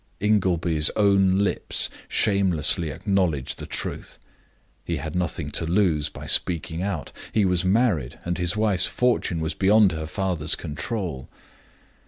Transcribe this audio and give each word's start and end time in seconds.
Ingleby's 0.19 0.89
own 0.95 1.37
lips 1.37 1.87
shamelessly 2.07 2.89
acknowledged 2.89 3.59
the 3.59 3.67
truth. 3.67 4.17
He 4.83 4.95
had 4.97 5.15
nothing 5.15 5.51
to 5.51 5.65
lose 5.67 6.09
by 6.09 6.25
speaking 6.25 6.81
out 6.81 7.11
he 7.31 7.45
was 7.45 7.63
married, 7.63 8.17
and 8.25 8.39
his 8.39 8.57
wife's 8.57 8.87
fortune 8.87 9.41
was 9.41 9.53
beyond 9.53 9.91
her 9.91 10.07
father's 10.07 10.55
control. 10.55 11.29